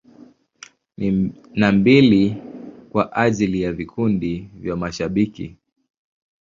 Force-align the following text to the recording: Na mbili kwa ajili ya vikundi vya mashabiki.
Na 1.53 1.71
mbili 1.71 2.35
kwa 2.91 3.13
ajili 3.15 3.61
ya 3.61 3.73
vikundi 3.73 4.39
vya 4.59 4.75
mashabiki. 4.75 5.55